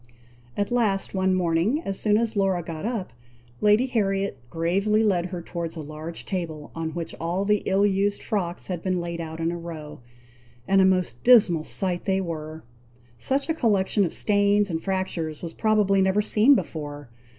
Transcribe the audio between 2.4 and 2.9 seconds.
got